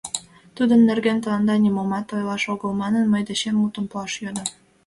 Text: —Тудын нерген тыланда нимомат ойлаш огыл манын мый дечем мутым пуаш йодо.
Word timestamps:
—Тудын 0.55 0.81
нерген 0.89 1.17
тыланда 1.23 1.55
нимомат 1.57 2.07
ойлаш 2.15 2.43
огыл 2.53 2.71
манын 2.81 3.05
мый 3.09 3.23
дечем 3.29 3.55
мутым 3.59 3.85
пуаш 3.91 4.13
йодо. 4.23 4.43